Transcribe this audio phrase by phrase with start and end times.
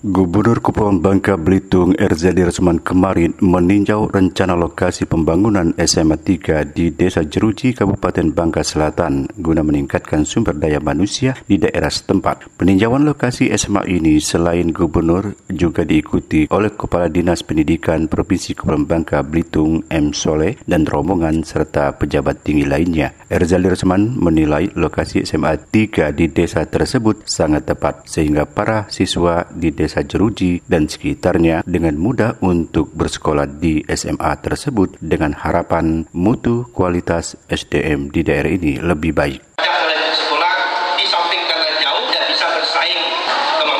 [0.00, 7.20] Gubernur Kepulauan Bangka Belitung Erzadi Resman kemarin meninjau rencana lokasi pembangunan SMA 3 di Desa
[7.20, 12.48] Jeruji, Kabupaten Bangka Selatan guna meningkatkan sumber daya manusia di daerah setempat.
[12.56, 19.20] Peninjauan lokasi SMA ini selain gubernur juga diikuti oleh Kepala Dinas Pendidikan Provinsi Kepulauan Bangka
[19.20, 20.16] Belitung M.
[20.16, 23.12] Soleh dan rombongan serta pejabat tinggi lainnya.
[23.28, 29.68] Erzali Resman menilai lokasi SMA 3 di desa tersebut sangat tepat sehingga para siswa di
[29.68, 36.70] desa Desa Jeruji dan sekitarnya dengan mudah untuk bersekolah di SMA tersebut dengan harapan mutu
[36.70, 39.42] kualitas SDM di daerah ini lebih baik.
[39.58, 40.54] sekolah
[40.94, 43.02] di samping karena jauh dan bisa bersaing
[43.58, 43.79] kemampuan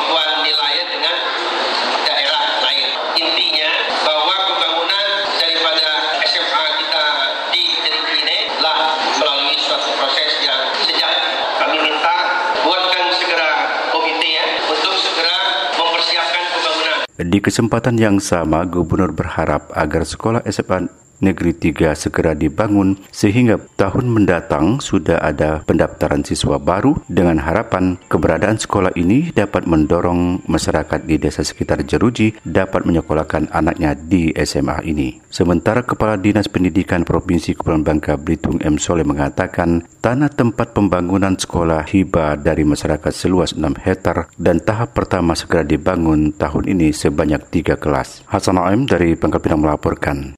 [17.25, 20.89] di kesempatan yang sama, Gubernur berharap agar sekolah SMA
[21.21, 28.57] Negeri 3 segera dibangun sehingga tahun mendatang sudah ada pendaftaran siswa baru dengan harapan keberadaan
[28.57, 35.21] sekolah ini dapat mendorong masyarakat di desa sekitar Jeruji dapat menyekolahkan anaknya di SMA ini.
[35.31, 38.81] Sementara Kepala Dinas Pendidikan Provinsi Kepulauan Bangka Belitung M.
[38.81, 45.37] Soleh mengatakan tanah tempat pembangunan sekolah hibah dari masyarakat seluas 6 hektar dan tahap pertama
[45.37, 48.25] segera dibangun tahun ini sebanyak tiga kelas.
[48.27, 50.29] Hasan Aim dari Pangkal Pinang melaporkan.